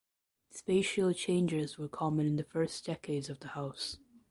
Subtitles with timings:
[0.49, 3.99] Spatial changes were common in the first decades of the house.